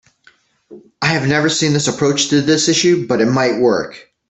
I 1.03 1.09
have 1.09 1.27
never 1.27 1.47
seen 1.47 1.73
this 1.73 1.87
approach 1.87 2.29
to 2.29 2.41
this 2.41 2.67
issue, 2.67 3.05
but 3.05 3.21
it 3.21 3.27
might 3.27 3.59
work. 3.59 4.07